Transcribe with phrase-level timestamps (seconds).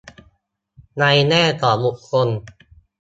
[0.99, 2.27] ในแง่ของบุคคล